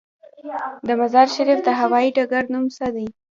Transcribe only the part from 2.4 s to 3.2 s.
نوم څه دی؟